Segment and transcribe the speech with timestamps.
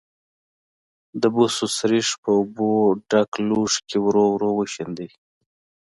[1.21, 2.69] د بوسو سريښ په اوبو
[3.09, 5.09] ډک لوښي کې ورو ورو وشیندئ.